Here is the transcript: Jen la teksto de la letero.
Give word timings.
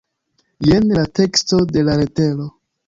Jen 0.69 0.89
la 1.01 1.03
teksto 1.21 1.63
de 1.77 1.87
la 1.91 2.03
letero. 2.05 2.53